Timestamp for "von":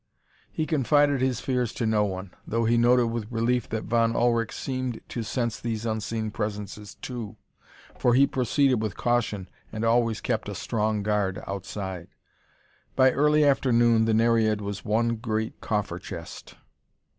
3.83-4.13